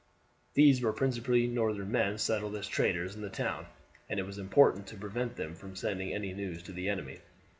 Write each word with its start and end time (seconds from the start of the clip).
These 0.55 0.81
were 0.81 0.93
principally 0.93 1.45
Northern 1.45 1.91
men 1.91 2.17
settled 2.17 2.55
as 2.55 2.67
traders 2.67 3.13
in 3.15 3.21
the 3.21 3.29
towns, 3.29 3.67
and 4.09 4.19
it 4.19 4.25
was 4.25 4.39
important 4.39 4.87
to 4.87 4.97
prevent 4.97 5.35
them 5.35 5.53
from 5.53 5.75
sending 5.75 6.11
any 6.11 6.33
news 6.33 6.63
to 6.63 6.73
the 6.73 6.89
enemy. 6.89 7.19